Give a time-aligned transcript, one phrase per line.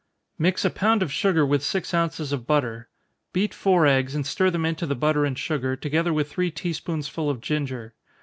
[0.39, 2.89] _Mix a pound of sugar with six ounces of butter.
[3.33, 6.73] Beat four eggs, and stir them into the butter and sugar, together with three tea
[6.73, 7.93] spoonsful of ginger.